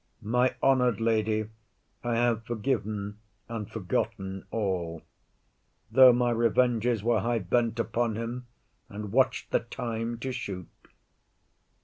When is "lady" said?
0.99-1.47